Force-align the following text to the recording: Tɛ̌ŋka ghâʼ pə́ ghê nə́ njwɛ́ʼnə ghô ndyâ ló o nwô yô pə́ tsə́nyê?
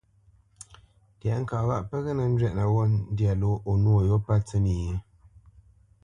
Tɛ̌ŋka 1.19 1.57
ghâʼ 1.67 1.81
pə́ 1.89 1.99
ghê 2.03 2.11
nə́ 2.17 2.27
njwɛ́ʼnə 2.31 2.63
ghô 2.71 2.81
ndyâ 3.11 3.33
ló 3.41 3.51
o 3.69 3.71
nwô 3.81 3.97
yô 4.09 4.15
pə́ 4.25 4.37
tsə́nyê? 4.47 4.95